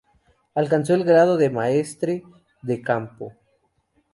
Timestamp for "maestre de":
1.51-2.81